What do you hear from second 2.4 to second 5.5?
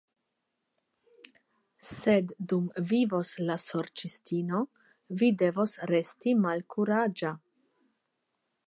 dum vivos la Sorĉistino vi